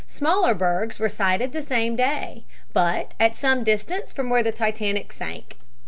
Smaller 0.07 0.55
bergs 0.55 0.97
were 0.97 1.07
sighted 1.07 1.51
the 1.51 1.61
same 1.61 1.95
day, 1.95 2.43
but 2.73 3.13
at 3.19 3.35
some 3.35 3.63
distance 3.63 4.11
from 4.11 4.31
where 4.31 4.41
the 4.41 4.51
Titanic 4.51 5.13
sank. 5.13 5.57